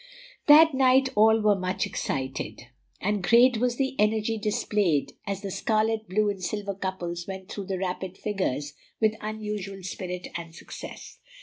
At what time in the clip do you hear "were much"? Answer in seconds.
1.41-1.85